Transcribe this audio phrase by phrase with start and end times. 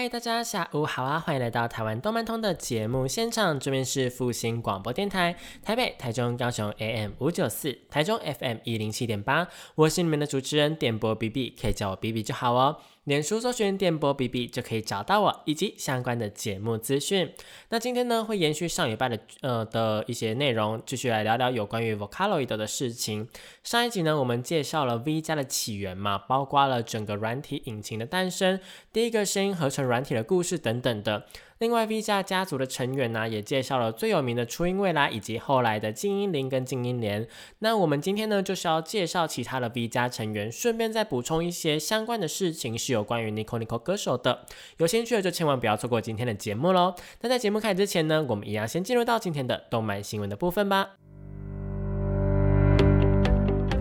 [0.00, 1.20] 嗨，大家下午好啊！
[1.20, 12.78] 欢迎来到台湾动漫通的节目现场，这边是复兴广播电台，台北、台中、高雄 AM 五九四，台中 FM 一零七点八，我是你们的主持人点播 B B，可以叫我 B B 就好哦。
[13.10, 17.34] 脸书搜寻电波 B B 就可以找到我以及相关的节目资讯。
[17.70, 23.26] 那今天呢，会延续上礼拜的呃的一些内容，继续来聊聊有关于 Vocaloid 的事情。
[23.64, 28.60] 上一集呢，我们介绍了 V 加的起源嘛，包括了整个软体引擎的诞生，
[28.92, 31.26] 第一个声音合成软体的故事等等的。
[31.60, 37.28] 另外，V 家家族的成员呢，也介绍了最有名的初音未来以及后来的静音铃跟静音连。
[37.58, 44.46] 那我们今天呢，就是要介绍其他的 V 家成员，顺便再补充一些相关的事情，是有关于 Nico Nico 歌手的。
[44.78, 46.94] 有兴趣的就千万不要错过今天的节目喽。
[47.20, 50.99] 那在节目开始之前呢，我们一样先进入到今天的动漫新闻的部分吧。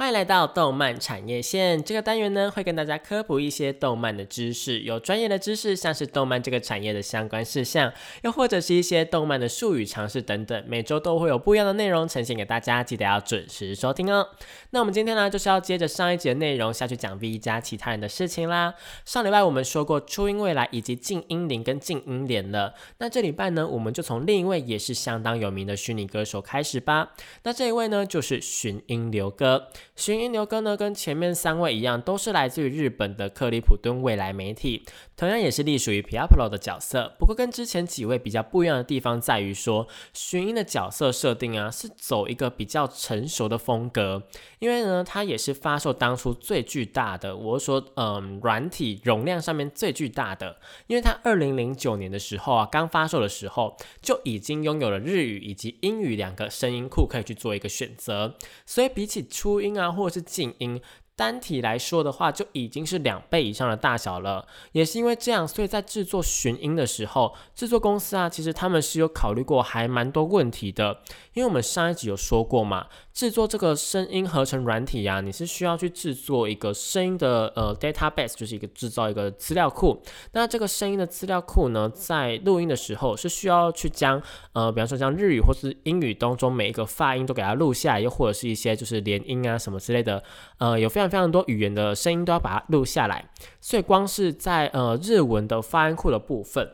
[0.00, 10.64] 欢迎来到动漫产业线这个单元呢，会跟大家科普一些动漫的知识，有专业的知识，像是动漫这个产业的相关事项，又或者是一些动漫的术语常识等等。
[10.66, 14.26] 每周都会有不一样的内容呈现给大家，记得要准时收听哦。
[14.70, 18.72] 那我们今天呢，就是要接着上一集的内容下去讲 V 加其他人的事情啦。
[19.04, 27.10] 上礼拜我们说过初音未来以及静音铃跟静音连了，那这礼拜呢，我们就从另一位也是相当有名的虚拟歌手开始吧。
[27.42, 29.68] 那这一位呢，就是寻音流歌。
[30.00, 34.82] 寻音流歌呢，跟前面三位一样，都是来自于日本的克里普顿未来媒体，
[35.14, 37.14] 同样也是隶属于 p i a p l o 的角色。
[37.18, 44.22] 不过跟之前几位比较不一样的地方在于说，寻音的角色设定啊，是走一个比较成熟的风格。
[44.58, 50.56] 因为呢，它也是发售当初最巨大的，我说，嗯，软体容量上面最巨大的。
[50.86, 58.34] 因为它二零零九年的时候啊，刚发售的时候就已经拥有了日语以及英语两个声音库可以去做一个选择，
[58.64, 59.89] 所以比起初音啊。
[59.94, 60.80] 或者是静音。
[61.20, 64.46] 单体来说的话，就已经是两倍以上的大小了。
[64.72, 71.02] 也是因为这样，所以在制作寻音的时候，制作公司啊，其实他们是有考虑过还蛮多问题的。
[71.34, 80.02] 因为我们上一集有说过嘛，制作这个声音合成软体呀，你是需要去制作一个声音的呃 database，就是一个制造一个资料库。
[80.32, 84.20] 那这个声音的资料库呢，在录音的时候是需要去将
[84.54, 90.24] 呃，比方说像日语或是英语当中每一个发音都给它录下来，又或者是一些就是连音啊什么之类的，
[90.56, 91.09] 呃，有非常。
[91.10, 93.28] 非常多语言的声音都要把它录下来，
[93.60, 96.70] 所以光是在呃日文的发音库的部分，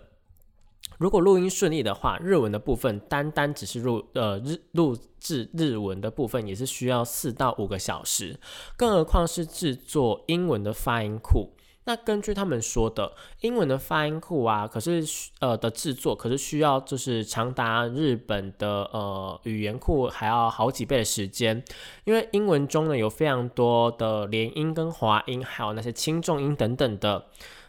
[0.98, 8.38] 如果录音顺利的话，日文的部分单单只是录呃日录制日文的部分也是需要四到五个小时，
[8.76, 11.54] 更何况是制作英文的发音库。
[11.86, 15.02] 那根据他们说的，英文的发音库啊，可是
[15.38, 21.64] 呃的制作，可是需要就是长达日本的呃语言库还要好几倍的时间，
[22.04, 27.26] 因为英文中呢有非常多的连音跟滑音，还有那些轻重音等等的。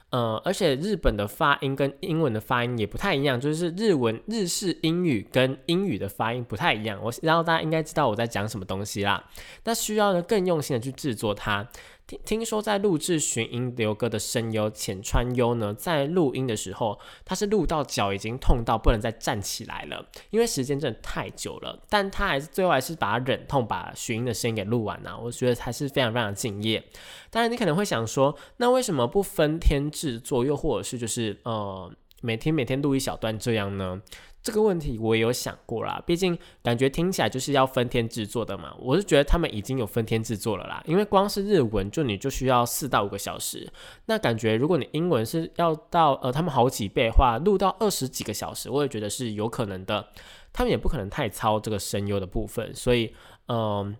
[0.09, 6.97] 呃，而且日本的发音跟英文的发音也不太一样，就是日文日式英语跟英语的发音不太一样。
[7.03, 9.21] 我然后大家应该知道我在讲什么东西啦。
[9.65, 11.67] 那需要呢更用心的去制作它。
[12.07, 21.77] 听听说在录制寻音流歌的声优浅川优呢，在录音的时候，他是录到脚已经痛到不能再站起来了，因为时间真的太久了。
[21.89, 25.19] 但他还是最后还是把忍痛把寻音的声音给录完了。
[25.19, 26.81] 我觉得还是非常非常敬业。
[27.29, 31.91] 当然，你可能会想说，那为什么不分天制作，又或者是就是呃
[32.21, 34.01] 每天每天录一小段这样呢？
[34.47, 38.73] 这个问题我也有想过啦，毕竟感觉听起来就是要分天制作的嘛。
[38.79, 43.69] 我是觉得他们已经有分天制作了啦，因为光是日文就你就需要四到五个小时，
[44.05, 50.07] 那感觉如果你英文是要到呃他们好几倍话，录到二十几个小时，我也觉得是有可能的。
[50.53, 53.13] 他们也不可能太操这个声优的部分，所以
[53.49, 53.93] 嗯，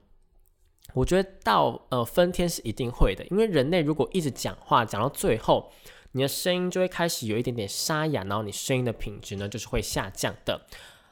[0.93, 5.69] 我觉得到呃分天是一定会的，因为人类如果一直讲话讲到最后。
[6.17, 10.59] 你的声音就会开始有一点点沙哑，然后你声音的品质呢就是会下降的。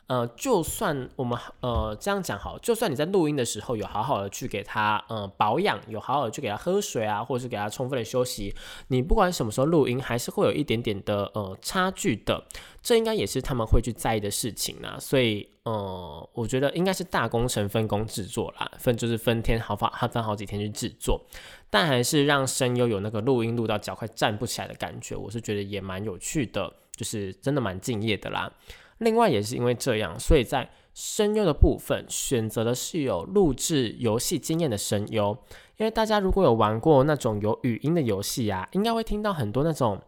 [0.08, 8.54] 呃，就算我们呃这样讲好，就算你在录音的时候有好好的去给他呃保养，有好好的去给他喝水啊，或者是给他充分的休息，
[8.90, 12.44] 你不管什么时候录音，还是会有一点点的呃差距的。
[12.84, 14.96] 这应该也是他们会去在意的事情啦。
[15.00, 21.20] 所以呃，我觉得应该是大工程分工制作啦，分就是分天好发，分好几天去制作，
[21.76, 28.50] 但还是让声优有那个录音录到脚快站不起来的感觉，我是觉得也蛮有趣的，就是真的蛮敬业的啦。
[29.00, 35.38] 另外也是因为这样，所以在声优的部分选择的是有录制游戏经验的声优。
[35.76, 40.02] 因为大家如果有玩过那种有语音的游戏啊，应该会听到很多那种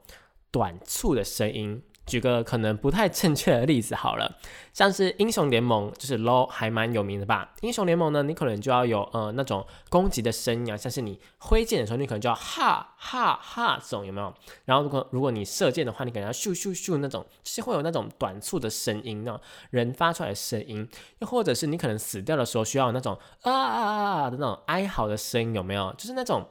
[0.50, 1.84] 短促的声音。
[2.08, 4.34] 举个可能不太正确的例子好了，
[4.74, 7.54] 像是英雄联盟，就是 LO 还蛮有名的吧。
[7.62, 14.34] 英雄联盟呢，你可能就要有呃那种攻击的声音啊，像是你挥剑的时候，你可能就要哈哈哈这种有没有？
[14.64, 19.40] 然后如果如果你射箭的话，你可能要咻咻咻那种，就是会有那种短促的声音，那种
[19.70, 20.88] 人发出来的声音。
[21.20, 25.94] 又或者是你可能死掉的时候需要那种啊啊啊的那种哀嚎的声音，有没有？
[25.98, 26.48] 就是那种，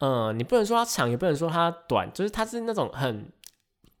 [0.00, 3.30] 嗯，你不能说它长，也不能说它短，就是它是那种很。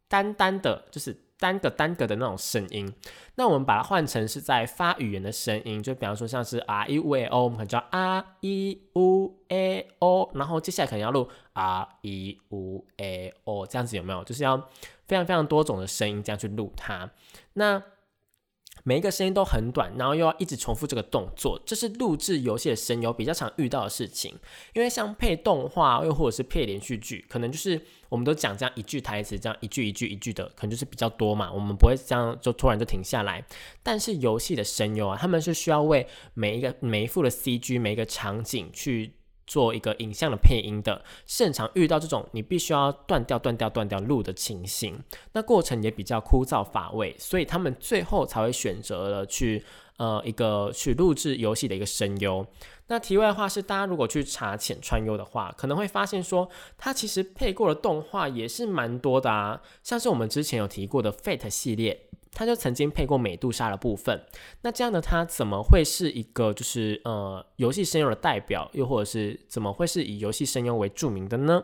[0.08, 2.92] 单单的，就是单个单个的那种声音。
[3.36, 14.24] 那我们把它换成是在发语言的声音，就比方说像是 R E U A O，我们可能叫 R E U A O，然后接下来可能要录 R E U A O，这样子有没有？
[14.24, 14.56] 就是要
[15.06, 17.10] 非常非常多种的声音这样去录它。
[17.52, 17.82] 那
[18.84, 24.34] 每一个声音都很短，然后又要一直重复这个动作，这是录制游戏的声优比较常遇到的事情。
[24.74, 31.52] 因为像配动画又或者是配连续剧，可能就是我们都讲这样一句台词，这样一句一句一句的，可能就是比较多嘛。
[31.52, 33.44] 我们不会这样就突然就停下来。
[33.82, 39.12] 但是游戏的声优啊，他们是需要为每一个每一副的 CG 每一个场景去。
[39.48, 45.02] 做一个影像的配音的，现场遇到这种你必须要断掉、断掉、断掉录的情形，
[45.32, 49.64] 那过程也比较枯燥乏味，所以他们最后才会选择了去
[49.96, 52.46] 呃一个去录制游戏的一个声优。
[52.88, 62.04] 那题外话是，大家如果去查浅川优的话，可能会发现说他其实配过的动画也是蛮多的啊，像是我们之前有提过的 Fate 系列。
[62.38, 64.24] 他就曾经配过美杜莎的部分，
[64.62, 71.60] 那这样的他怎么会是一个就是呃游戏声优的代表，又或者是怎么会是以游戏声优为著名的呢？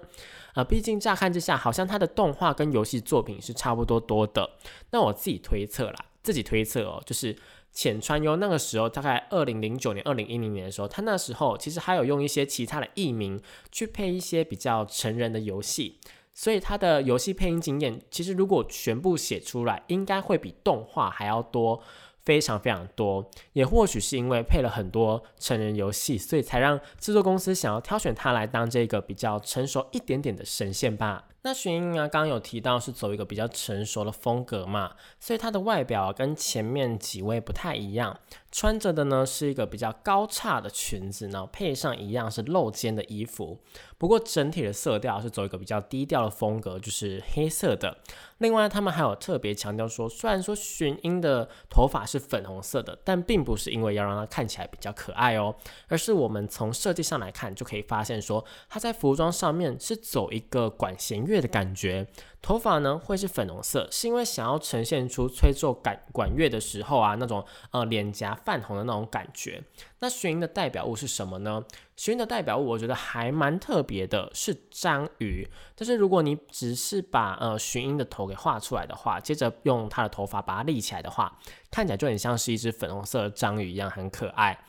[0.54, 4.50] 啊，毕竟乍看之下，好像他的动画跟游戏作品是差不多多的。
[4.90, 7.36] 那我自己推测啦，自己推测哦，就是
[7.70, 16.00] 浅川优那个时候，大概二零零九年、二零一零年的时候，他那时候其实还有用一些其他的艺名去配一些比较成人的游戏。
[16.34, 21.80] 所以他的游戏配音经验，其实如果全部写出来，应该会比动画还要多，
[22.24, 23.30] 非常非常多。
[23.52, 31.28] 也或许是因为配了很多成人游戏，所以才让制作公司想要挑选他来当这个比较成熟一点点的神仙吧。
[31.46, 38.18] 那徐英啊，刚刚有提到是走一个比较成熟的风格嘛，所以它的外表跟前面几位不太一样，
[38.50, 43.60] 穿着的呢是一个比较高叉的裙子，然后配上一样是露肩的衣服。
[43.98, 47.98] 不过整体的色调是走一个比较低调的风格，就是黑色的。
[48.44, 55.56] 另外，他们还有特别强调说，虽然说玄英的头发是粉红色的，但并不是因为要让它看起来比较可爱哦，
[55.88, 62.06] 而是我们从设计上来看就可以发现说，它在服装上面是走一个管弦乐的感觉。
[62.44, 69.64] 头发呢会是粉红色，是因为想要呈现出吹奏管管乐的时候啊那种呃脸颊泛红的那种感觉。
[70.00, 71.64] 那玄鹰的代表物是什么呢？
[71.96, 75.48] 玄鹰的代表物我觉得还蛮特别的，是章鱼。
[75.74, 81.38] 但是如果你只是把呃玄鹰的头给画出来的话，接着用它的头发把它立起来的话，
[81.70, 84.62] 看起来就很像是一只粉红色的章鱼一样，很可爱。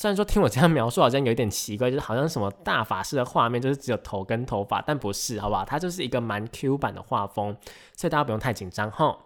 [0.00, 5.64] 虽然说听我这样描述好像有点奇怪，就是好像什么大法师的画面，就是只有头跟头发，但不是，好不好？
[5.64, 7.56] 它就是一个蛮 Q 版的画风，
[7.96, 9.18] 所以大家不用太紧张哈。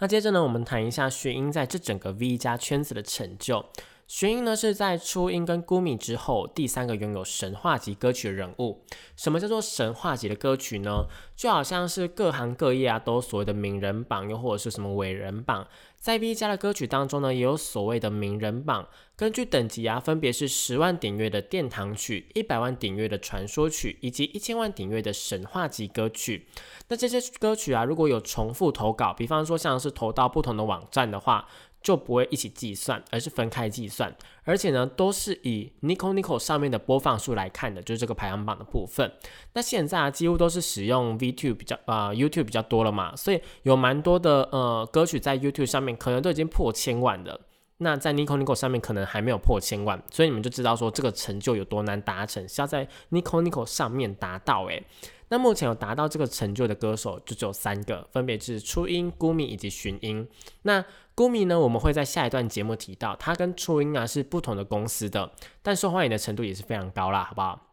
[0.00, 3.64] 那接着呢，我们谈一下薰音在这整个 V 加圈子的成就。
[4.06, 8.84] 薰英呢是在初音跟 Gumi 之后第三个拥有神话级歌曲的人物。
[9.18, 11.06] 什么叫做神话级的歌曲呢？
[11.34, 15.66] 就好像是各行各业啊都所谓的名人榜，又或者是什么伟人榜。
[15.98, 18.88] 在 V 家的歌曲当中呢，也有所谓的名人榜。
[19.16, 26.46] 根据等级啊，分别是十万点阅的殿堂曲、一百万点阅的传说曲，以及一千万点阅的神话级歌曲。
[26.86, 31.48] 那这些歌曲啊，如果有重复投稿，比方说像是投到不同的网站的话。
[31.80, 39.07] 就不会一起计算，而是分开计算，而且呢，都是以 Nico Nico 上面的播放数来看的，就是这个排行榜的部分。
[39.54, 47.40] 那现在啊，几乎都是使用 VTube 比较啊 YouTube 比较多了嘛，所以有蛮多的呃歌曲在 YouTube 上面可能都已经破千万了。
[47.80, 54.84] 那在 Nico Nico 上面可能还没有破千万，所以你们就知道说这个成就有多难达成，是要在 Nico Nico 上面达到诶。
[55.28, 60.26] 那目前有达到这个成就的歌手就只有三个，分别是初音、Gumi 以及寻音。
[60.62, 60.84] 那
[61.14, 65.30] Gumi 呢，我们会在下一段节目提到，它跟初音啊是不同的公司的，
[65.62, 67.67] 但受欢迎的程度也是非常高啦，好不好？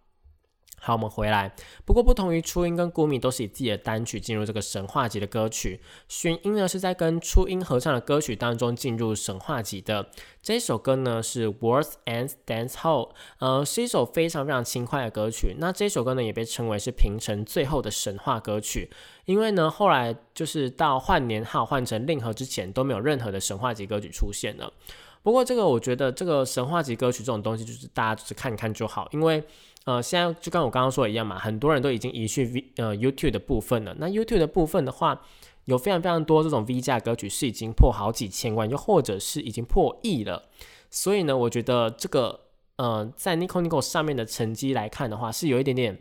[0.86, 1.51] 好，我们回来。
[1.84, 10.08] 不过，不同于初音跟古米都是以自己的单曲进入这个神话级的歌曲，寻音呢是在跟初音合唱的歌曲当中进入神话级的。
[10.44, 15.56] 这首歌呢是《Words and Dance Hall》，呃，是一首非常非常轻快的歌曲。
[15.58, 18.92] 那这首歌呢也被称为是平成最后的神话歌曲，
[19.25, 24.72] 因为呢后来就是到换年号换成令和之前都没有任何的神话级歌曲出现了。
[25.25, 29.44] 不过这个我觉得这个神话级歌曲这种东西就是大家就是看看就好，因为。
[29.86, 33.96] 呃，现在就跟我刚刚说的一样嘛，很多人都已经移去 V 呃 YouTube 的部分了。
[34.00, 35.22] 那 YouTube 的部分的话，
[35.65, 40.46] 有非常非常多这种 V 价歌曲是已经破好几千万，又或者是已经破亿了。
[40.89, 42.39] 所以呢，我觉得这个
[42.77, 45.96] 呃，在 Nico Nico 上面的成绩来看的话，是有一点点。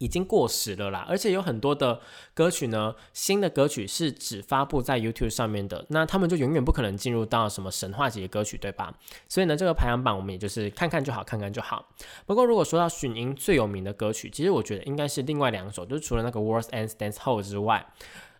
[0.00, 2.00] 已经过时了啦，而且有很多的
[2.32, 8.94] 歌曲呢，新的歌曲是只发布在 YouTube 上面的，那他们就永远不可能进入到什么神话级的歌曲，对吧？
[9.28, 11.86] 所以呢，这个排行榜我们也就是看看就好，看看就好。
[12.24, 17.86] 不过如果说到寻音最有名的歌曲，其实我觉得应该是另外两首，就是除了那个 Words and Dance Hall 之外。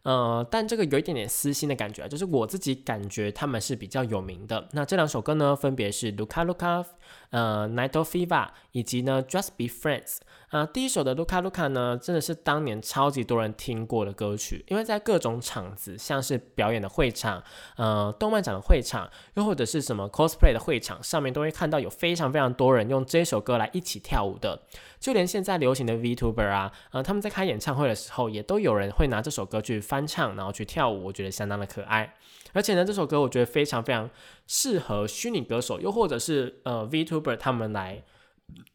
[0.02, 4.66] 呃，但这个有一点点私心的感觉啊，就是我自己感觉他们是比较有名的。
[4.72, 6.82] 那这两首歌呢，分别是 Luca Luca，
[7.28, 10.16] 呃，Night of Fever，以及呢 Just Be Friends。
[10.50, 17.40] 啊，第一首的 Luca Luca 呢，真的是当年超级多人听过的歌曲，因为在各种场子，像是表演的会场，
[17.76, 24.60] 呃，动漫展的会场，又或者是什么 cosplay 的会场，上面都会看到有非常非常多人用这首歌来一起跳舞的。
[24.98, 32.16] 就连现在流行的 VTuber 啊，呃，他们在开演唱会的时候，也都有人会拿这首歌去翻唱，然后去跳舞，我觉得相当的可爱。
[32.52, 34.10] 而且呢，这首歌我觉得非常非常
[34.48, 38.02] 适合虚拟歌手，又或者是呃 VTuber 他们来。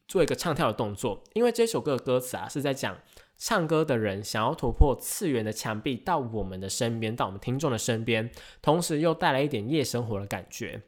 [0.08, 2.98] 做一个唱跳的动作，因为这首歌的歌词啊是在讲
[3.38, 8.30] 唱歌的人想要突破次元的墙壁到我们的身边，到我们听众的身边，
[8.62, 10.84] 同时又带来一点夜生活的感觉。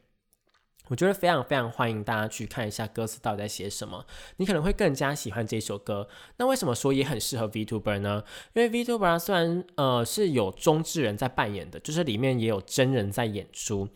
[0.86, 4.06] 我觉得非常非常欢迎大家去看一下歌词到底在写什么，
[4.38, 6.08] 你可能会更加喜欢这首歌。
[6.38, 8.24] 那为什么说也很适合 VTuber 呢？
[8.54, 13.86] 因为 VTuber 虽然呃是有中之人在扮演的，就是里面也有真人在演出。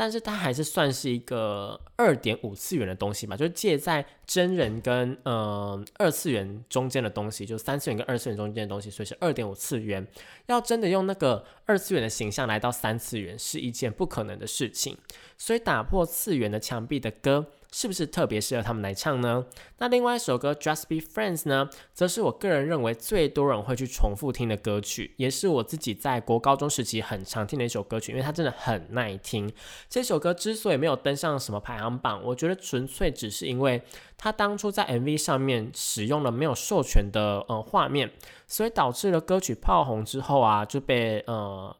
[0.00, 10.06] 但是它还是算是一个二点五次元的东西嘛，就是介在真人跟呃二次元中间的东西，就三次元跟二次元中间的东西，所以是二点五次元。
[10.46, 14.96] 要真的用那个二次元的形象来到三次元，是一件不可能的事情。
[15.36, 17.48] 所以打破次元的墙壁的歌。
[17.72, 19.46] 是不是特别适合他们来唱呢？
[19.78, 29.52] 那另外一首歌《Just Be Friends》呢，则是我个人认为最多人会去重复听的歌曲，也是我自己在国高中时期很常听的一首歌曲，因为它真的很耐听。
[29.88, 33.82] 这首歌之所以没有登上什么排行榜，我觉得纯粹只是因为
[34.16, 38.10] 它当初在 MV 上面使用了没有授权的呃画面，
[38.46, 41.76] 所以导致了歌曲炮红之后啊就被呃。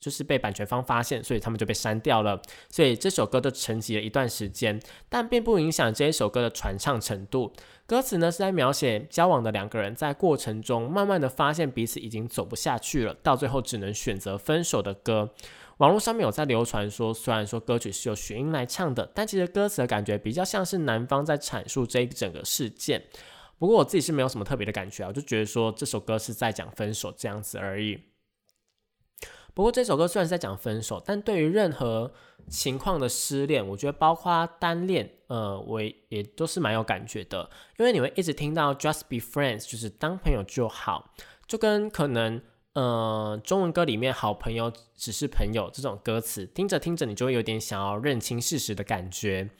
[0.00, 2.40] 就是被版权方发现，所以他们就被删掉了。
[2.70, 7.52] 所以这首歌就沉寂了一段时间，但并不影响这一首歌的传唱程度。
[7.86, 15.30] 歌词呢是在描写交往的两个人在过程中慢慢的发现彼此已经走不下去了，到最后只能选择分手的歌。
[15.78, 23.02] 网络上面有在流传说，虽然说歌曲是由雪英来唱的，但其实歌词的感觉比较像是男方在阐述这一整个事件。
[23.58, 27.98] 不过我自己是没有什么特别的感觉啊，我就觉得说这首歌是在讲分手这样子而已。
[29.54, 32.12] 不过这首歌虽然是在讲分手，但对于任何
[32.48, 37.48] 情况的失恋，我觉得包括单恋，呃，我也都是蛮有感觉的。
[37.78, 41.12] 因为你会一直听到 “just be friends”，就是当朋友就好，
[41.46, 42.40] 就跟可能，
[42.72, 49.50] 呃，中文歌里面“好朋友只是朋友”这种歌词，听着听着你就会有点想要认清事实的感觉。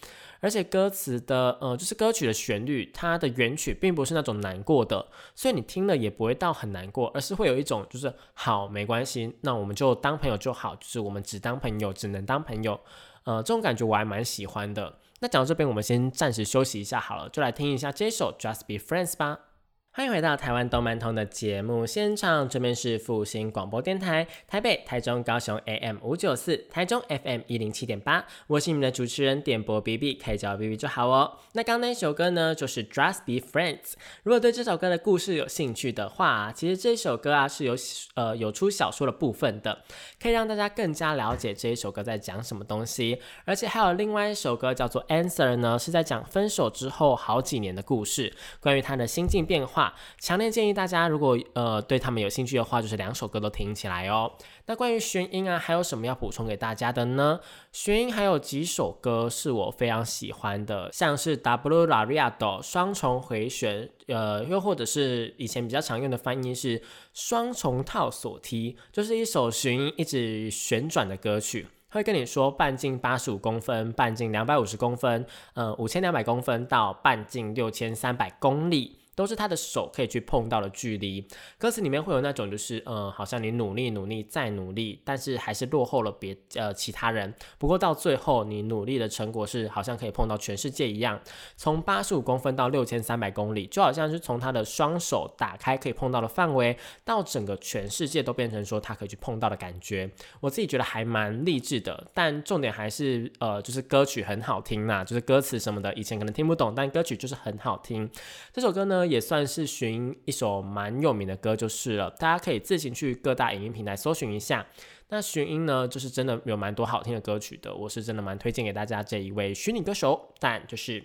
[0.41, 12.81] 而且歌词的，呃，就是歌曲的旋律，它的原曲并不是那种难过的，所以你听了也不会到很难过，而是会有一种就是好没关系，那我们就当朋友就好，就是我们只当朋友，只能当朋友，
[13.25, 14.99] 呃，这种感觉我还蛮喜欢的。
[15.21, 19.50] 那讲到这边，我们先暂时休息一下好了，就来听一下这首 Just Be Friends 吧。
[19.93, 31.39] 欢迎回到台湾动漫通的节目现场，这边是复兴广播电台，台北、台中、高雄 AM 五九四，台中 FM 一零七点八，我是你们的主持人点播 B B，可以叫我 B B 就好哦。
[31.55, 33.95] 那刚刚那首歌呢，就是 Just Be Friends。
[34.23, 37.75] 如果对这首歌的故事有兴趣的话，其实这一首歌啊是有
[38.15, 39.83] 呃有出小说的部分的，
[40.23, 43.21] 可以让大家更加了解这一首歌在讲什么东西。
[43.45, 49.80] 而且还有另外一首歌叫做 Answer 呢，是在讲分手之后好几年的故事，关于他的心境变化。
[49.81, 54.31] 话，强烈建议大家如果呃对他们有兴趣的话，就是两首歌都听起来哦。
[54.67, 57.41] 那关于玄音啊，还有什么要补充给大家的呢？
[57.73, 66.83] 玄音还有几首歌是我非常喜欢的，像是 W Lariado 双重回旋，呃，又或者是以前比较常用的翻译是
[67.15, 79.00] 双重套锁梯，就是一首玄音一直旋转的歌曲，会跟你说半径八十五公分，半径两百五十公分，呃，五千两百公分到半径六千三百公里。
[79.21, 81.23] 都是他的手可以去碰到的距离。
[81.59, 87.35] 歌词里面会有那种就是，呃，好像你努力努力再努力，但是还是落后了别呃其他人。
[87.59, 91.21] 不过到最后，你努力的成果是好像可以碰到全世界一样。
[91.55, 96.75] 从八十五公分到六千三百公里，就好像是从他的双手打开可以碰到的范围，
[97.05, 100.11] 到整个全世界都变成说他可以去碰到的感觉。
[100.41, 102.07] 我自己觉得还蛮励志的。
[102.15, 108.11] 但重点还是，呃，就是歌曲很好听呐，就是歌词什么的，以前可能听不懂，但歌曲就是很好听。
[108.55, 109.10] 这首歌呢。
[109.11, 114.67] 也算是寻一首蛮有名的歌就是了，大家可以自行去各大影音平台搜寻一下。
[115.09, 120.33] 那寻音呢，就是真的有蛮多好听的歌曲的，我是真的蛮推荐给大家这一位虚拟歌手。
[120.39, 121.05] 但就是，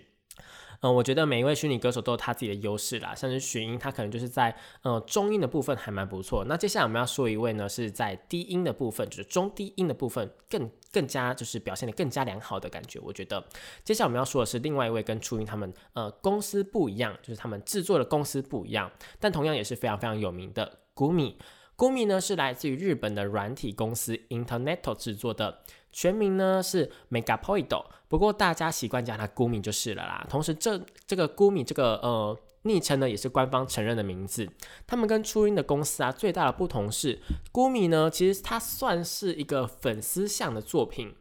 [0.80, 6.44] 嗯，我觉得每一位虚拟歌手都有他自己的优势啦，像是寻音，他可能就是在呃中音的部分还蛮不错。
[6.46, 10.70] 那接下来我们要说一位呢，是在低音的部分，就是中低音的部分更。
[10.92, 13.44] 更加就是表现的更加良好的感觉，我觉得。
[13.84, 18.90] 接下来我们要说的是另外一位跟初音他们呃公司不一样，就是他们制作的公司不一样，
[19.20, 20.78] 但同样也是非常非常有名的。
[20.94, 21.34] Gumi。
[21.76, 25.58] Gumi 呢是来自于日本的软体公司 Internet 制作的，
[25.96, 30.26] 全名呢是 Mega Poi Do，不过大家习惯叫它古米就是了啦。
[30.28, 32.38] 同时这这个古米这个呃。
[32.62, 34.48] 昵称呢也是官方承认的名字。
[34.88, 37.20] 他们跟初音的公司啊最大的不同是，
[37.52, 41.14] 孤米呢其实它算是一个粉丝向的作品。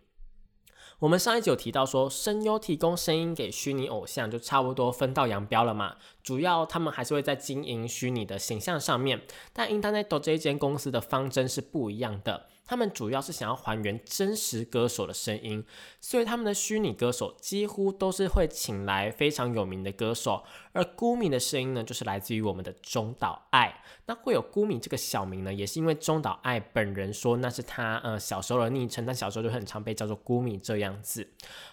[0.98, 5.98] 我们上一集有提到说，声优提供声音给虚拟偶像就差不多分道扬镳了嘛。
[6.24, 9.22] 主要他们还是会在经营虚拟的形象上面，
[9.54, 12.48] 但 Internet 这一间公司的方针是不一样的。
[12.66, 15.64] 他们主要是想要还原真实歌手的声音，
[16.02, 20.44] 所以他们的虚拟歌手几乎都是会请来非常有名的歌手。
[20.76, 23.82] 而孤米的声音呢，就是来自于我们的中岛爱。
[24.08, 31.28] 那会有孤米这个小名呢，也是因为中岛爱本人说那是他呃小时候的昵称，他小时候就很常被叫做孤米这样子。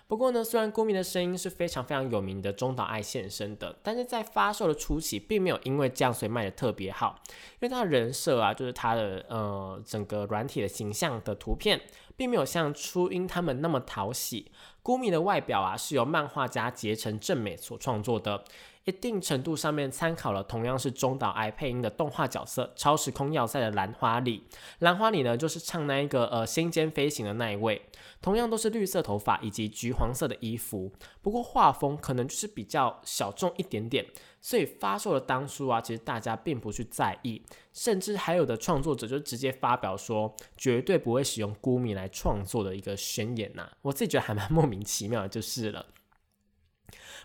[0.06, 11.80] 不过呢，虽然孤米的声音是非常非常有名的中岛爱现身的，但是在发售的初期，并没有因为这样所以卖的特别好，因为他的人设啊，就是他的呃整个软体的形象的图片，
[12.16, 14.52] 并没有像初音他们那么讨喜。
[14.82, 18.44] 孤米的外表啊，是由漫画家结城正美所创作的。
[18.84, 24.42] 一定程度上面参考了同样是中岛爱配音的动画角色《超时空要塞》的兰花里，
[24.80, 27.80] 兰花里呢就是唱那一个呃星间飞行的那一位，
[28.20, 30.90] 同样都是绿色头发以及橘黄色的衣服，
[31.20, 34.04] 不过画风可能就是比较小众一点点，
[34.40, 37.40] 所以发售的当初啊，其实大家并不去在意，
[37.72, 45.86] 甚至还有的创作者就直接发表说绝对不会使用孤米来创作的一个宣言呐，我自己觉得还蛮莫名其妙的，就是了。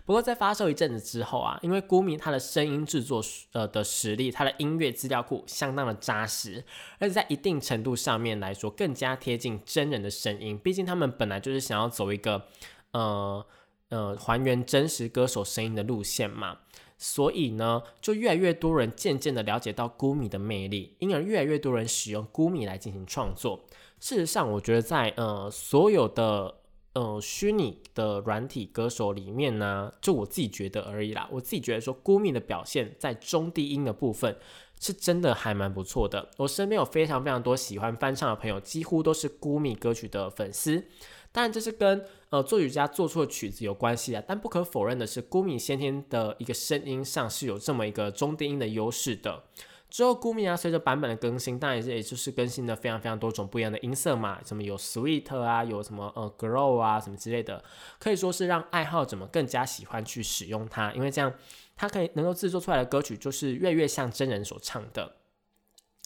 [0.04, 6.64] 不过在发售一阵子之后啊，因为孤米他的声音制作呃的实力，他的音乐资料库相当的扎实，
[6.98, 10.58] 而且在一定程度上面来说更加贴近真人的声音。
[10.58, 12.46] 毕竟他们本来就是想要走一个
[12.92, 13.44] 呃
[13.90, 16.58] 呃还原真实歌手声音的路线嘛，
[16.96, 23.66] 所以呢，就越来越多人渐渐的了解到孤米的魅力，因而越来越多人使用孤米来进行创作。
[24.00, 26.57] 事实上，我觉得在呃所有的。
[26.98, 31.28] 呃，虚拟的软体歌手里面呢，就我自己觉得而已啦。
[31.30, 34.36] 我自己觉得说，孤米的表现在中低音的部分
[34.80, 36.28] 是真的还蛮不错的。
[36.38, 40.88] 我身边有非常非常多喜欢翻唱的朋友，几乎都是孤米歌曲的粉丝。
[41.30, 44.22] 当然，这是跟呃作曲家做出的曲子有关系啊。
[44.26, 49.44] 但不可否认的是，孤米先天的一个声音上是有这么一个中低音的优势的。
[49.88, 57.64] 之后，，Gumi 啊，随着版本的更新，当然也也就是更新了非常非常多种不一样的音色嘛，什么有 sweet 啊，有什么呃 grow 啊，什么之类的，
[57.98, 61.32] 可以说是让爱好者们更加喜欢去使用它，因为这样
[61.74, 65.16] 它可以能够制作出来的歌曲就是越越像真人所唱的，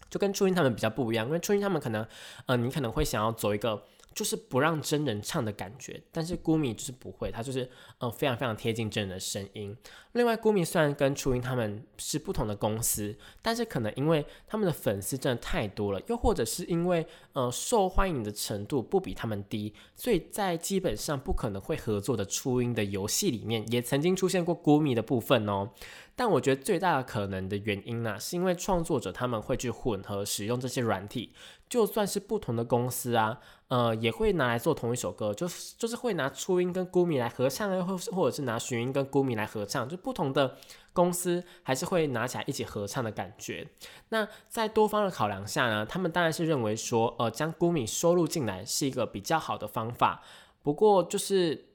[0.08, 2.06] 就跟初音他们比较不一样，因为初音他们可能
[2.46, 3.84] 呃，你可能会想要走一个。
[4.14, 9.76] 就是不让真人唱的感觉，但是孤米就是不会，他就是呃非常非常贴近真人的声音。
[10.12, 25.70] 另外，孤米虽然跟初音他们是不同的公司，但是可能因为他们的粉丝真的太多了，又或者是因为呃受欢迎的程度不比他们低，所以在基本上不可能会合作的初音的游戏里面，也曾经出现过孤米的部分哦。
[26.14, 31.32] 但我觉得最大的可能的原因呢，是因为创作者他们会去混合使用这些软体，
[31.72, 33.38] 就算是不同的公司啊。
[33.68, 40.58] 呃，也会拿来做同一首歌，就是就是会拿初音跟孤米来合唱，或或者是拿寻音跟孤米来合唱，就不同的
[40.92, 43.66] 公司还是会拿起来一起合唱的感觉。
[44.10, 50.22] 那在多方的考量下呢，他们当然是认为说，呃，将孤米收录进来是一个比较好的方法。
[50.62, 51.71] 不过就是。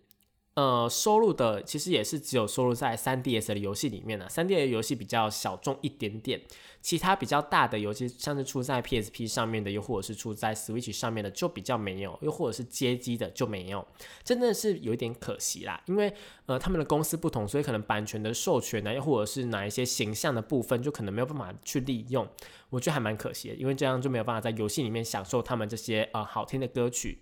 [0.58, 4.26] 呃，收录的其实也是只有收录在 3DS 的游戏里面呢。
[4.28, 6.42] 3DS 的游戏比较小众一点点，
[6.82, 13.88] 其他比较大的游戏，像是出在 PSP 上面的，又或者是出在 Switch 上面的，就比较没有，又或者是街机的就没有，
[14.24, 15.80] 真的是有一点可惜啦。
[15.86, 16.12] 因为
[16.48, 22.28] 呃，他们的公司不同，所以可能版权的授权呢，又或者是哪一些形象的部分，就可能没有办法去利用。
[22.72, 27.20] 我觉得还蛮可惜的，因为这样就没有办法在游戏里面享受他们这些呃好听的歌曲。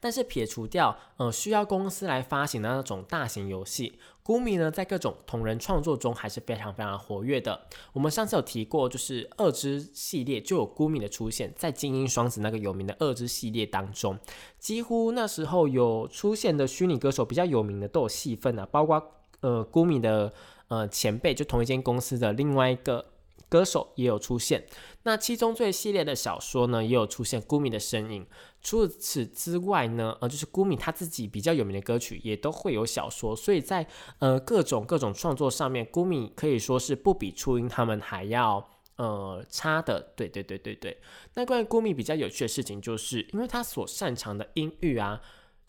[0.00, 7.66] 但是撇除掉，呃，需要公司来发行的那种大型游戏，孤米呢，在各种同人创作中还是非常非常活跃的。
[7.92, 14.18] 我们上次有提过，就是二之系列就有孤米的出现在精英双子那个有名的二之系列当中，
[14.58, 20.32] 几乎那时候有出现的虚拟歌手比较有名的都有戏份啊，包括呃孤米的
[20.68, 23.04] 呃前辈，就同一间公司的另外一个。
[23.48, 24.64] 歌手也有出现，
[25.02, 28.24] 那七宗罪系列的小说呢，也有出现孤米的身影。
[28.62, 33.86] 除此之外呢，呃，就是孤米他自己比较有名的歌曲也都会有小说，所以在
[34.18, 40.12] 呃各种各种创作上面，孤米可以说是不比初音他们还要呃差的。
[40.14, 41.00] 对对对对对。
[41.34, 45.20] 那关于孤米比较有趣的事情，就是因为他所擅长的音域啊，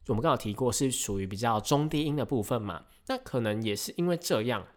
[0.08, 4.68] 我们刚好提过是属于比较中低音的部分嘛，那可能也是因为这样。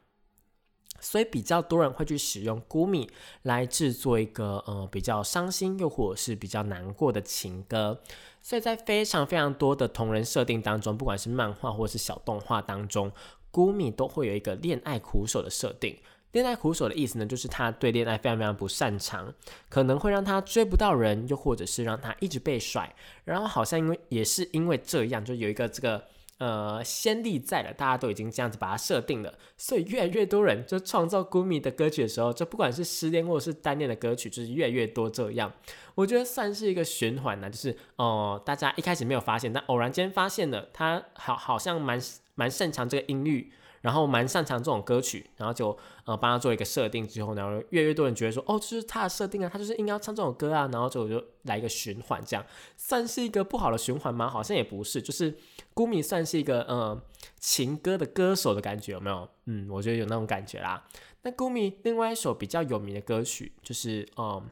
[1.00, 3.10] 所以比较多人会去使用孤米
[3.42, 8.00] 来制作一个呃比较伤心又或者是比较难过的情歌，
[8.40, 13.12] 所以在非常非常多的同人设定当中，不管是漫画或是小动画当中，
[13.50, 15.98] 孤米都会有一个恋爱苦手的设定。
[16.32, 19.32] 恋爱苦手的意思呢，就是他对恋爱非常非常不擅长，
[19.68, 22.92] 可能会让他追不到人，又或者是让他一直被甩，
[23.24, 26.02] 然后好像因为也是因为这样，就有一个这个。
[26.38, 35.52] 呃，先例在了，大家都已经这样子把它设定了，所以越来越多人就创造歌迷的歌曲的时候，就不管是失恋或者是单恋的歌曲，就是越来越多这样。
[35.94, 42.00] 我觉得算是一个循环呢，就是哦，大家一开始没有发现，但偶然间发现了，他好好像蛮
[42.34, 43.52] 蛮擅长这个音域。
[43.84, 52.42] 然后蛮擅长这种歌曲，然后就呃帮他做一个设定之后，然后越越多人觉得说，哦，这是他的设定啊，他就是应该要唱这首歌啊，然后就我就来一个循环，这样
[52.78, 54.26] 算是一个不好的循环吗？
[54.26, 55.36] 好像也不是，就是
[55.74, 56.98] 孤米算是一个呃
[57.38, 59.28] 情歌的歌手的感觉，有没有？
[59.44, 60.82] 嗯，我觉得有那种感觉啦。
[61.20, 64.42] 那孤米另外一首比较有名的歌曲就是嗯。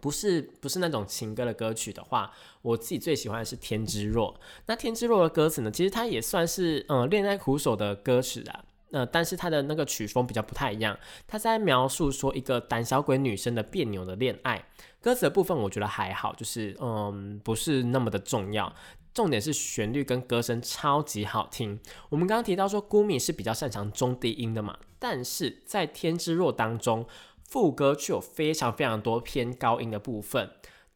[0.00, 2.32] 不是不是那种情歌的歌曲的话，
[2.62, 4.32] 我自己最喜欢的是《天之若》。
[4.66, 8.64] 那《天之若》的歌词呢，其实它也算是嗯恋爱苦手的歌词啊。
[8.92, 14.64] 呃，但是它的那个曲风比较不太一样，它在描述说一个胆小鬼女生的别扭的恋爱。
[15.00, 18.74] 歌词的部分我觉得还好，就是嗯不是那么的重要。
[19.14, 21.78] 重点是旋律跟歌声超级好听。
[22.08, 27.06] 我们刚刚提到说，孤米是比较擅长中低音的嘛，但是在《天之若》当中。
[27.50, 30.48] 副歌却有非常非常多偏高音的部分，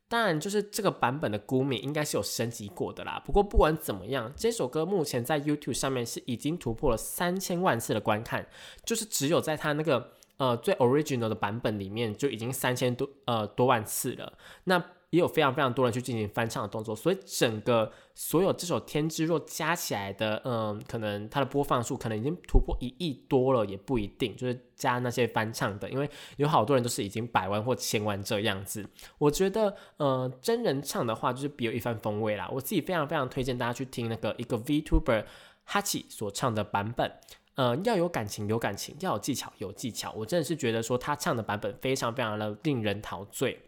[0.09, 3.21] 当然就是这个版本的孤米应该是有升级过的啦。
[3.27, 8.47] 不过不管怎么样，这首歌目前在 YouTube 上面是已经突破了三千万次的观看，
[8.85, 14.35] 就是只有在它那个呃最 original 的版本里面就已经三千多呃多万次了。
[14.65, 14.79] 那
[15.15, 24.37] 也有非常非常多人去进行翻唱的动作，所以整个所有这首《天之若》加起来的，嗯，可能它的播放数可能已经突破一亿多了，也不一定。
[24.37, 28.85] 就是加那些翻唱的，因为有好多人都是已经百万或千万这样子。
[29.19, 32.51] 我觉得，呃，真人唱的话就是别有一番风味啦。
[32.53, 35.25] 我自己非常非常推荐大家去听那个一个 VTuber
[35.63, 37.13] 哈奇所唱的版本，
[37.55, 40.13] 呃，要有感情有感情，要有技巧有技巧。
[40.17, 43.61] 我真的是觉得说他唱的版本非常非常的令人陶醉。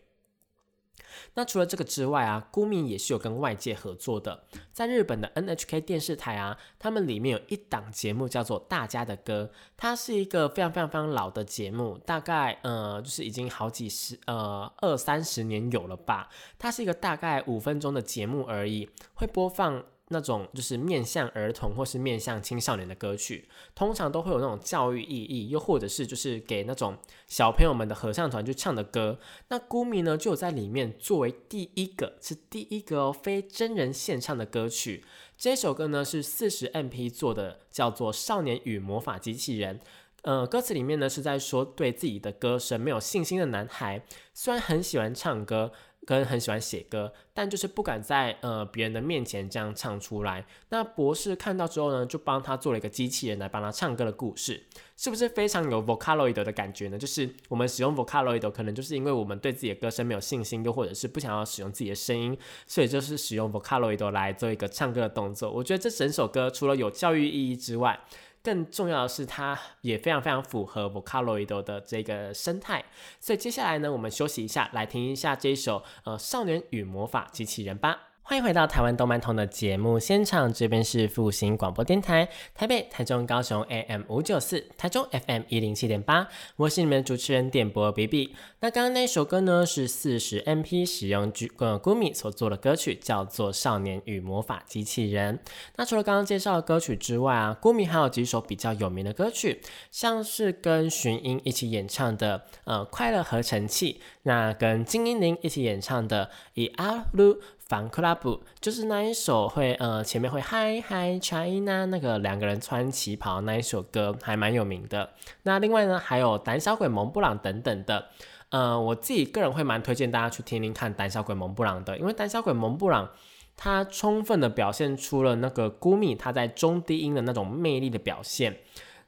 [1.35, 16.29] 那除了这个之外啊，孤米也是有跟外界合作的，在日本的 NHK 电视台啊，他们里面有一档节目叫做《大家的歌》，它是一个非常非常非常老的节目，大概呃就是已经好几十呃二三十年有了吧，
[16.59, 19.85] 它是一个大概五分钟的节目而已，会播放。
[20.09, 29.19] 那种就是面向儿童或是面向青少年的歌曲，通常都会有那种教育意义，又或者是就是给那种小朋友们的合唱团去唱的歌。
[29.49, 35.05] 那孤迷呢，就有在里面作为第一个，是第一个哦，非真人献唱的歌曲。
[35.37, 39.79] 这首歌呢是四十 MP 做的，叫做《少年与魔法机器人》。
[40.23, 45.73] 呃，歌词里面呢是在说对自己的歌声没有信心的男孩，虽然很喜欢唱歌。
[46.07, 50.47] 跟很喜欢写歌，但就是不敢在呃别人的面前这样唱出来。
[50.69, 54.63] 那博士看到之后呢，就帮他做了一个机器人来帮他唱歌的故事，
[54.97, 56.97] 是不是非常有 Vocaloid 的感觉呢？
[56.97, 62.39] 就是我们使用 Vocaloid，可能就是因为我们对自己的歌声没有信心，又或者是不想要使用自己的声音，
[62.69, 65.51] 所以就是使用 Vocaloid 来做一个唱歌的动作。
[65.51, 67.99] 我觉得这整首歌除了有教育意义之外，
[68.47, 72.85] 更重要的是，它也非常非常符合 Vocaloid 的这个生态，
[73.19, 78.06] 所以接下来呢，我们休息一下，来听一下这一首呃《少年与魔法机器人》吧。
[78.29, 88.35] 欢迎回到台湾动漫通的节目现场，这边是复兴广播电台，台北、台中、高雄 AM 五九四，台中 FM 一零七点八，我是你们主持人点播 B B。
[88.59, 95.39] 那刚刚那首歌呢是四十 MP 使用剧呃 Gumi 所做的歌曲，叫做《少年与魔法机器人》。
[95.77, 99.61] 那除了刚刚介绍的歌曲之外啊，Gumi 还有几首比较有名的歌曲，
[99.93, 107.41] 像是跟寻音一起演唱的呃快乐合成器，那跟金英玲一起演唱的以阿鲁。
[107.69, 115.11] 反克拉布就是那一首会呃前面会嗨嗨 China 那个两个人穿旗袍那一首歌还蛮有名的。
[115.43, 118.07] 那另外呢还有胆小鬼蒙布朗等等的。
[118.51, 123.11] 呃，我自己个人会蛮推荐大家去听听看胆小鬼蒙布朗的，因为胆小鬼蒙布朗
[123.57, 128.59] 它充分的表现出了那个咕米他在中低音的那种魅力的表现。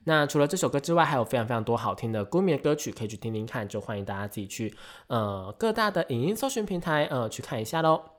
[0.04, 4.74] 那除了这首歌之外，还有非常非常多好听的咕米的歌曲可以去听听看，就欢迎大家自己去
[5.06, 8.17] 呃各大的影音搜寻平台呃去看一下喽。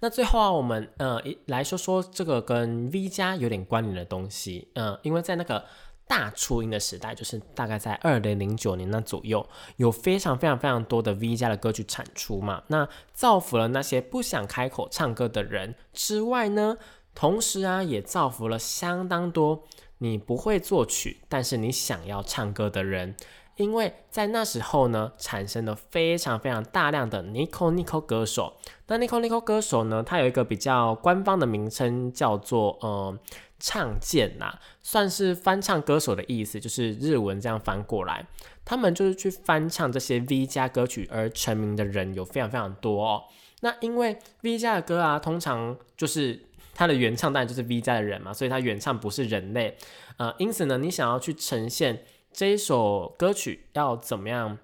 [0.00, 5.64] 那最后啊，我们呃来说说这个跟 V 加有点关联的东西，嗯，因为在那个
[6.06, 16.78] 大初音的时代，就是大概在二零零九年那左右，有非常非常非常多的 V 加的歌曲产出嘛，那造福了那些不想开口唱歌的人之外呢，
[17.14, 19.64] 同时啊，也造福了相当多
[19.98, 23.14] 你不会作曲，但是你想要唱歌的人。
[23.58, 28.56] 因为在那时候呢，产生了非常非常大量的 Nico Nico 歌手。
[28.86, 33.18] 那 Nico Nico 歌手呢，它有一个比较官方的名称，叫做呃
[33.58, 38.24] 唱见呐，算是翻唱歌手的意思，就是日文这样翻过来。
[38.64, 43.24] 他们就是去翻唱这些 V 加歌曲而成名的人有非常非常多哦。
[43.62, 46.40] 那因为 V 加的歌啊，通常就是
[46.74, 49.76] 它的原唱当然就是 V 加的人嘛，所以它原唱不是人类。
[50.16, 52.04] 呃，因此呢，你想要去呈现。
[52.38, 54.58] 这一首歌曲要怎么样？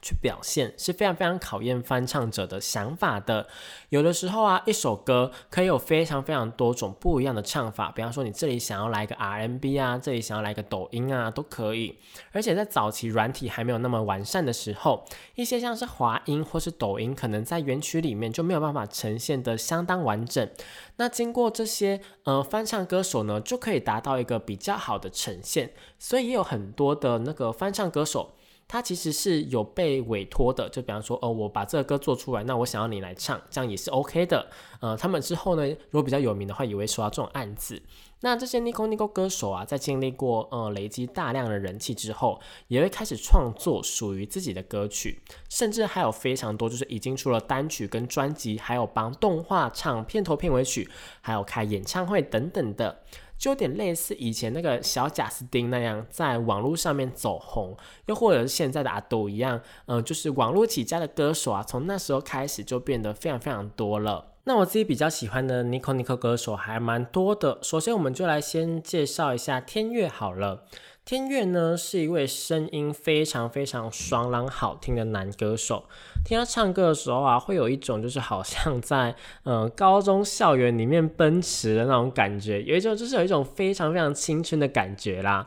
[0.00, 3.46] 去表现是非常非常考验翻唱者的想法的。
[3.88, 7.90] 有的时候啊，一首歌可以有非常非常多种不一样的唱法。
[7.90, 11.98] 比方说，你这里想要来个 RMB 啊，这里想要来个抖音啊，都可以。
[12.32, 20.48] 而且在早期软体还没有那么完善的时候，一些像是滑音或是抖音，可能在原曲里面就没有办法呈现的相当完整。
[20.96, 25.72] 那经过这些呃翻唱歌手呢，就可以达到一个比较好的呈现。
[25.98, 28.34] 所以也有很多的那个翻唱歌手。
[28.68, 34.46] 他其实是有被委托的，就比方说，哦，我把这个歌做出来，那我想要你来唱，这样也是 OK 的。
[34.80, 37.82] 呃，他们之后呢，如果比较有名的话，也会收到这种案子。
[38.20, 53.02] 那这些 Nico Nico 歌手啊，在经历过呃累积大量的人气之后，也会开始创作属于自己的歌曲，甚至还有非常多就是已经出了单曲跟专辑，还有帮动画唱片头片尾曲，还有开演唱会等等的。
[53.38, 64.32] 就有点类似以前那个小贾斯汀那样，在网络上面走红，又或者是现在的阿杜一样，嗯，就是网络起家的歌手啊，从那时候开始就变得非常非常多了。
[64.48, 67.58] 那我自己比较喜欢的 Nico Nico 歌手还蛮多的。
[67.60, 70.64] 首先，我们就来先介绍一下天乐好了。
[71.04, 75.84] 天乐呢是一位声音非常非常爽朗好听的男歌手，
[76.24, 85.46] 听他唱歌的时候啊，会有一种就是好像在嗯高中校园里面奔驰的那种感觉，有一种就是有一种非常非常青春的感觉啦。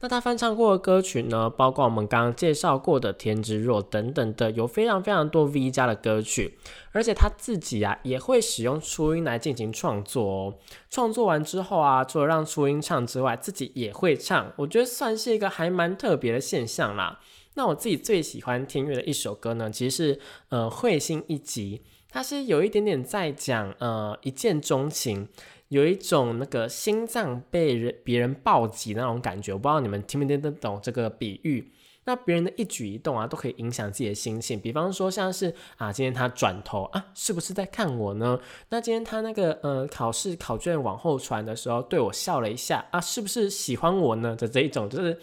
[0.00, 6.56] 那他翻唱过的歌曲呢，包括我们刚刚介绍过的《天之若》等等的，有非常非常多 V 加的歌曲，
[6.92, 10.54] 而且他自己啊也会使用初音来进行创作哦。
[10.88, 17.18] 创作完之后啊，除了让初音唱之外，自己也会唱，我觉得算是一个还蛮特别的现象啦。
[17.54, 25.28] 那我自己最喜欢听乐的一首歌呢，其实是呃《彗星一集》，它是有一点点在讲呃一见钟情。
[25.68, 31.70] 有一种那个心脏被人别人暴击那种感觉，我不知道你们听不听得懂这个比喻。
[32.04, 34.58] 那别人的一举一动啊，都可以影响自己的心情。
[34.58, 38.40] 比方说，像是啊，今天他转头啊，是不是在看我呢？
[38.70, 44.34] 那今天他那个呃考试考卷往后传的时候，对我笑了一下啊，是不是喜欢我呢？
[44.34, 45.20] 的这一种，就是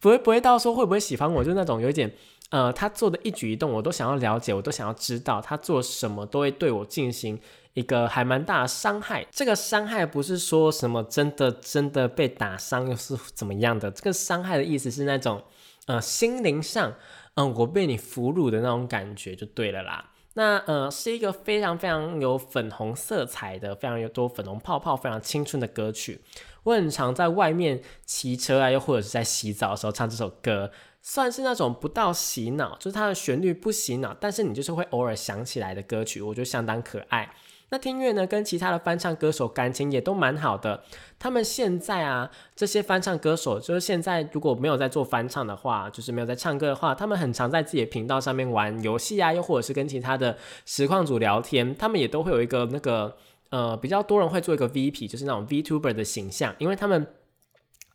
[0.00, 2.12] 不会不会到说会不会喜欢我，就是那种有一点
[2.50, 7.40] 呃，他做的一举一动，我都想要了解，我都想要知道他做什么，都会对我进行
[7.72, 9.26] 一个还蛮大的伤害。
[9.30, 15.42] 这个伤害不是说什么真的真的被打伤又是怎么样的，这个伤害的意思是那种
[15.86, 16.94] 呃心灵上，
[17.34, 20.12] 嗯，我被你俘虏的那种感觉就对了啦。
[20.36, 26.20] 那呃是一个非常非常有粉红色彩的，非常有多粉红泡泡，非常青春的歌曲。
[26.64, 30.70] 我很常在外面骑车啊，又或者是在洗澡的时候唱这首歌，
[31.06, 37.30] 算是那种不到洗脑，就是它的旋律不洗脑，但是你就是会偶尔想起来的歌曲，我觉得相当可爱。
[37.68, 40.82] 那听乐呢，跟其他的翻唱歌手感情也都蛮好的。
[41.18, 53.16] 他们现在啊，这些翻唱歌手，就是现在如果没有在做翻唱的话，就是没有在唱歌的话，他们很常在自己的频道上面玩游戏啊，又或者是跟其他的实况组聊天，他们也都会有一个那个。
[53.50, 57.06] 呃，比较多人会做一个 VP，就是那种 VTuber 的形象，因为他们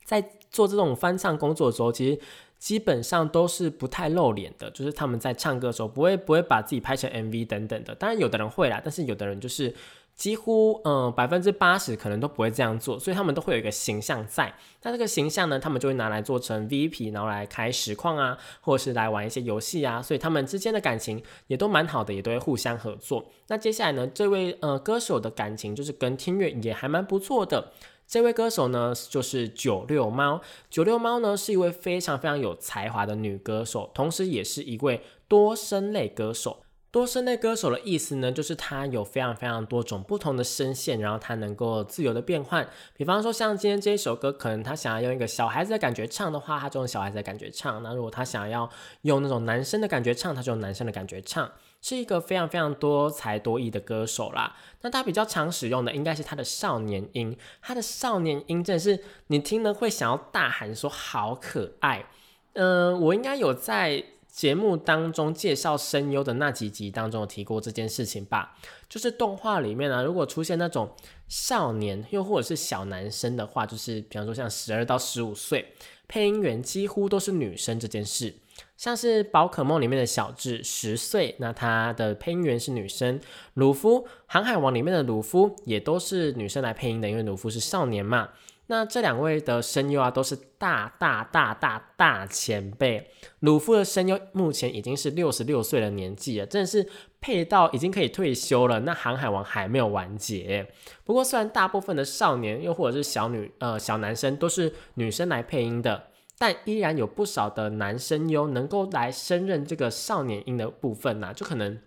[0.05, 2.17] 在做这种翻唱工作的时候，其实
[2.59, 7.95] 基本上都是不太露脸的，就是他们在唱歌的时候不会不会把自己拍成 MV 等等的。
[7.95, 9.73] 当然有的人会啦，但是有的人就是。
[10.19, 14.53] 几乎嗯百分之八十可能都不会这样做，所以他们都会有一个形象在。
[14.81, 20.01] 那这个形象呢，他们就会拿来做成 VP，然后来开实况啊，或者是来玩一些游戏啊。
[20.01, 23.31] 所以他们之间的感情也都蛮好的，也都会互相合作。
[23.47, 27.71] 那接下来呢，这位呃歌手的感情就是跟听乐也还蛮不错的。
[28.09, 30.41] 这位歌手呢，就是九六猫。
[30.67, 36.63] 九六猫呢，是一位非常非常有才华的女歌手，同时也是一位多声类歌手。
[36.89, 42.67] 多声类歌手的意思呢，就是她有非常非常多种不同的声线，然后她能够自由的变换。
[42.97, 48.67] 比方说，像今天这一首歌，可能她想要用一个小孩子的感觉唱的话，她就用小孩子的感觉唱；那如果她想要
[49.03, 51.51] 用那种男生的感觉唱，她就用男生的感觉唱。
[51.81, 54.55] 是一个非常非常多才多艺的歌手啦。
[54.81, 62.05] 那他比较常使用的应该是他的少年音，他的少年音真的是你听了会想要大喊说好可爱。
[62.53, 64.03] 嗯，我应该有在。
[64.31, 68.55] 节目当中介绍声优的那几集当中有提过这件事情吧？
[68.87, 70.95] 就是动画里面呢，如果出现那种
[71.27, 75.73] 少年又或者是小男生的话，就是比方说像十二到十五岁，
[76.07, 78.35] 配音员几乎都是女生这件事。
[78.79, 83.19] 像是宝可梦里面的小智十岁，那他的配音员是女生；
[83.55, 88.29] 鲁夫航海王里面的鲁夫也都是女生来配音的，因为鲁夫是少年嘛。
[88.67, 93.11] 那这两位的声优啊，都是大大大大大前辈。
[93.41, 96.87] 鲁夫的声优目前已经是六十六岁的年纪了，真的是
[97.19, 98.79] 配到已经可以退休了。
[98.79, 100.65] 那航海王还没有完结。
[101.03, 106.03] 不过，虽然大部分的少年又或者是小女呃小男生都是女生来配音的，
[106.39, 111.79] 但依然有不少的男声优能够来升任这个少年音的部分呐，就可能。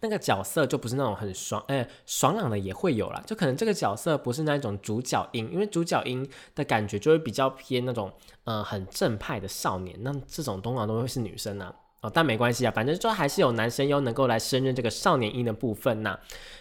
[0.00, 8.12] 那个角色就不是那种很爽，哎，爽朗的也会有啦，就可能这个角色不是那一种主角音，因为主角音的感觉就会比较偏那种，
[8.44, 16.18] 呃，很正派的少年，那这种通常都会是女生啊，哦，但没关系啊，反正就还是有男生优能够来胜任这个少年音的部分呐，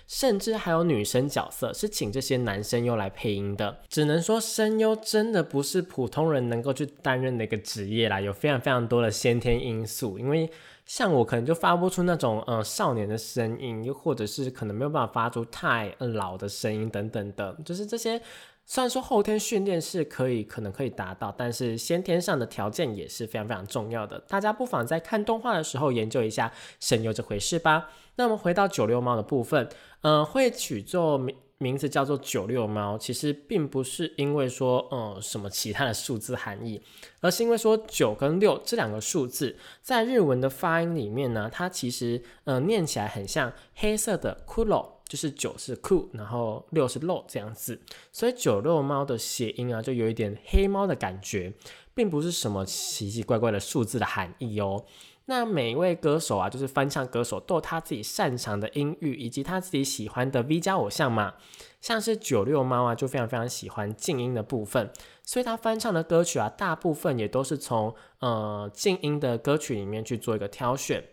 [0.08, 10.50] 甚至还有女生角色是请这些男生优来配音的，只能说声优真的不是普通人能够去担任的一个职业啦，有非常非常多的先天因素，因为。
[10.88, 18.22] 像我可能就发不出那种呃少年的声音，又或者是可能没有办法发出太老的声音等等的，就是这些
[18.68, 24.20] 虽然说后天训练是可以可能可以达到，但是先天上的条件也是非常非常重要的。
[24.28, 27.90] 大家不妨在看动画的时候研究一下声优这回事吧。
[28.18, 29.68] 那我们回到九六猫的部分，
[30.02, 31.36] 嗯，会取作名。
[31.60, 36.80] 名字叫做九六猫，其实并不是因为说，呃，什么其他的数字含义，
[37.20, 47.80] 而是因为说九跟六这两个数字在日文的发音里面呢，它其实，呃，念起来很像黑色的骷髅，就是九是酷，然后六是漏这样子，
[48.12, 51.54] 所以九六猫的谐音啊，就有一点黑猫的感觉，
[51.94, 54.86] 并不是什么奇奇怪怪的数字的含义哦。
[55.30, 61.34] 那每一位歌手啊，就是翻唱歌手，都有他自己擅长的音域，以及他自己喜欢的 V 加偶像嘛。
[61.82, 64.90] 像是九六猫啊，就非常非常喜欢静音的部分，
[65.24, 71.04] 所以他翻唱的歌曲啊，大部分也都是从呃静音的歌曲里面去做一个挑选。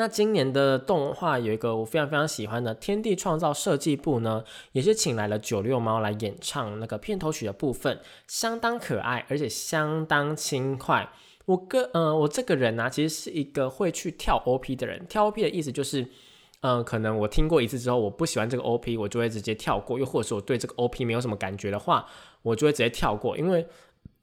[0.00, 11.06] 那今年的动画有一个我非常非常喜欢的《天地创造设计部》呢，也是请来了九六猫来演唱那个片头曲的部分，相当可爱，而且相当轻快。
[11.44, 15.04] 我个呃，我这个人呢，其实是一个会去跳 OP 的人。
[15.06, 16.06] 跳 OP 的意思就是，
[16.62, 22.06] 嗯，可能我听过一次之后，我不喜欢这个 OP，我就会直接跳过；又或者是我对这个 OP 没有什么感觉的话，
[22.40, 23.36] 我就会直接跳过。
[23.36, 23.66] 因为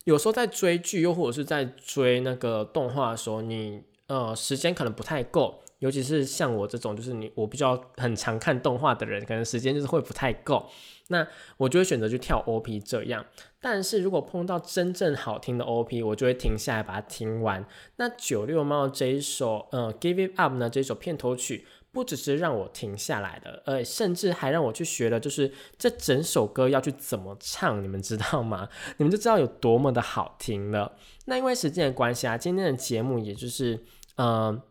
[0.06, 10.66] 有时候在追剧，又或者是在追那个动画的时候，你呃时间可能不太够，尤其是像我这种就是你我比较很常看动画的人，可能时间就是会不太够，
[11.10, 13.26] 那我就会选择去跳 OP 这样。
[13.60, 17.66] 但是如果碰到真正好听的 OP，我就会停下来把它听完。
[17.98, 21.66] 那九六猫这一首呃 Give It Up 呢，这首片头曲。
[21.90, 28.70] 不只是让我停下来的，呃，甚至还让我去学了，就是这整首歌要去怎么唱，你们知道吗？
[28.98, 30.96] 你们就知道有多么的好听了。
[31.26, 33.84] 那因为时间的关系啊，今天的节目也就是，
[34.18, 34.62] 嗯。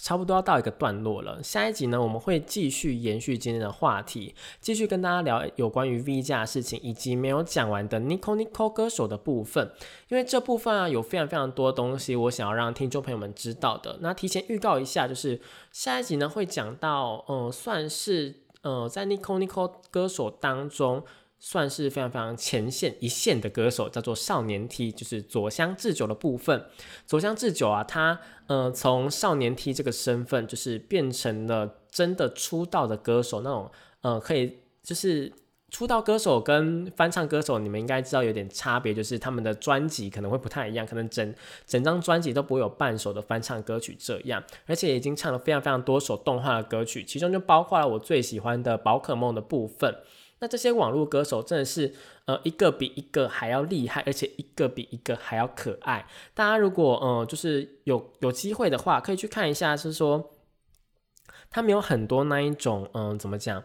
[0.00, 9.70] 差不多要到一个段落了，下一集呢，我们会继续延续今天的话题，继续跟大家聊有关于 V 加的事情，以及没有讲完的 Nico Nico 歌手的部分。
[10.08, 13.98] 因为这部分啊，有非常非常多东西，我想要让听众朋友们知道的。
[14.00, 15.40] 那提前预告一下，就是
[15.72, 21.02] 下一集呢会讲到，嗯，算是呃，在 Nico Nico 歌手当中。
[21.38, 26.66] 算是非常非常前线一线的歌手，叫做少年 T，就是佐香智久的部分。
[27.06, 33.70] 佐香智久啊，他呃从少年 T 这个身份，就是变成了真的出道的歌手，那种
[34.00, 35.32] 呃可以就是
[35.70, 41.34] 出道歌手跟翻唱歌手，你们应该知道有点差别，就是他们的专辑可能会不太一样，可能整
[41.66, 49.94] 整张专辑都不会有半首的翻唱歌曲这样，而且已经唱了非常非常多首动画的歌曲，其中就包括了我最喜欢的宝可梦的部分。
[50.38, 51.94] 那这些网络歌手真的是，
[52.26, 56.06] 呃，一个比一个还要厉害，而且一个比一个还要可爱。
[56.34, 60.32] 大家如果，呃，就是有有机会的话，可以去看一下，是说
[61.48, 63.64] 他们有很多那一种，嗯，怎么讲，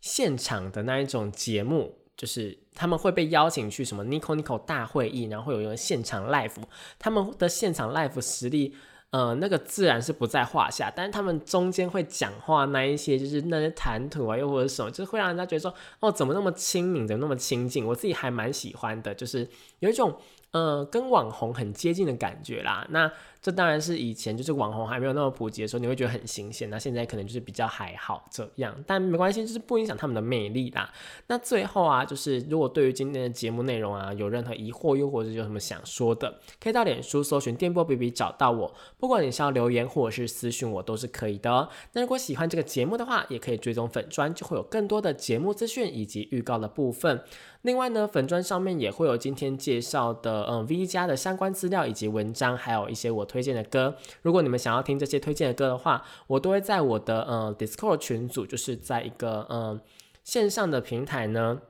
[0.00, 6.52] 现场的那一种节目，就是他们会被邀请去什么 Nico Nico 大会议，然后会有一个现场 live，
[6.98, 8.76] 他们的现场 live 实力。
[9.14, 17.86] 呃，那个自然是不在话下，但是他们中间会讲话那一些，就是那些谈吐啊，又或者什么，就是会让人家觉得说，哦，怎么那么亲民，怎么那么亲近？
[17.86, 19.48] 我自己还蛮喜欢的，就是
[19.78, 20.16] 有一种。
[20.54, 22.86] 呃，跟网红很接近的感觉啦。
[22.90, 23.10] 那
[23.44, 26.70] 这当然是以前就是网红还没有那么普及的时候，你会觉得很新鲜。
[26.70, 30.90] 那现在可能就是比较还好这样，但没关系，就是不影响他们的魅力啦。
[31.26, 38.74] 那最后啊，就是如果对于今天的节目内容啊有任何疑惑，又或者有什么想说的，可以到脸书搜寻电波 BB 找到我。
[38.98, 41.68] 不管你是要留言或者是私讯我，都是可以的。
[41.92, 47.22] 那如果喜欢这个节目的话，也可以追踪粉砖，就会有更多的节目资讯以及预告的部分。
[47.60, 53.96] 另外呢，粉砖上面也会有今天介绍的，嗯，V 加的相关资料以及文章，还有一些我推荐的歌。
[54.22, 59.80] 如果你们想要听这些推荐的歌的话，我都会在我的呃 Discord 群组，就是在一个嗯
[60.22, 61.60] 线上的平台呢。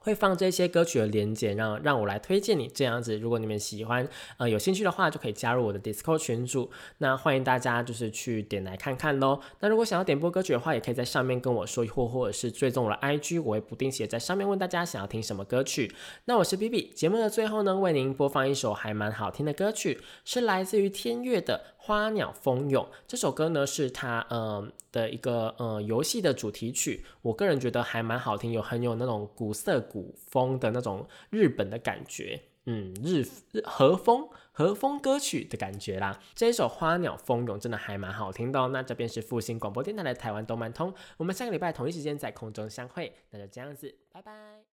[0.00, 3.18] 会放这些歌曲的连接，让让我来推荐你这样子。
[3.18, 6.70] 如果你们喜欢，呃，有兴趣的话，就可以加入我的 Discord 群组。
[6.98, 9.40] 那欢迎大家就是去点来看看喽。
[9.60, 15.92] 那如果想要点播歌曲的话，也可以在上面跟我说，或或者是追踪我的 IG，我会不定期在上面问大家想要听什么歌曲。
[16.26, 21.74] 那我是 B B，节目的最后呢，为您播放一首还蛮好听的歌曲，是来自于天乐的。
[21.88, 33.22] 花鸟蜂涌这首歌呢，是它呃的一个呃游戏的主题曲，我个人觉得还蛮好听，有很有那种古色古风的那种日本的感觉，嗯，日
[33.52, 36.20] 日和风和风歌曲的感觉啦。
[36.34, 38.60] 这一首花鸟蜂涌真的还蛮好听的。
[38.60, 44.60] 哦那这边是复兴广播电台的台湾动漫通，我们下个礼拜同一时间在空中相会，那就这样子，拜拜。